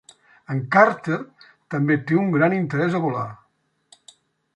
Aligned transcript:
En 0.53 0.59
Carter 0.75 1.17
també 1.75 1.97
te 2.11 2.17
un 2.21 2.31
gran 2.37 2.55
interès 2.61 2.97
a 2.97 3.03
volar. 3.05 3.27